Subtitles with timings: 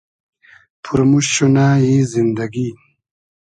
[0.83, 2.69] پورموشت شونۂ ای زیندئگی